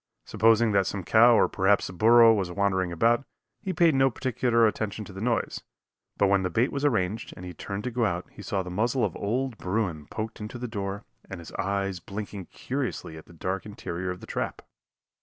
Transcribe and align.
Supposing 0.25 0.71
that 0.71 0.87
some 0.87 1.03
cow 1.03 1.35
or 1.35 1.47
perhaps 1.47 1.85
the 1.85 1.93
burro 1.93 2.33
was 2.33 2.51
wandering 2.51 2.91
about, 2.91 3.23
he 3.61 3.71
paid 3.71 3.93
no 3.93 4.09
particular 4.09 4.65
attention 4.65 5.05
to 5.05 5.13
the 5.13 5.21
noise, 5.21 5.61
but 6.17 6.25
when 6.25 6.41
the 6.41 6.49
bait 6.49 6.71
was 6.71 6.83
arranged 6.83 7.35
and 7.37 7.45
he 7.45 7.53
turned 7.53 7.83
to 7.83 7.91
go 7.91 8.03
out 8.03 8.27
he 8.31 8.41
saw 8.41 8.63
the 8.63 8.71
muzzle 8.71 9.05
of 9.05 9.15
old 9.15 9.59
bruin 9.59 10.07
poked 10.07 10.41
into 10.41 10.57
the 10.57 10.67
door 10.67 11.05
and 11.29 11.39
his 11.39 11.51
eyes 11.51 11.99
blinking 11.99 12.47
curiously 12.47 13.15
at 13.15 13.27
the 13.27 13.33
dark 13.33 13.63
interior 13.63 14.09
of 14.09 14.21
the 14.21 14.25
trap. 14.25 14.63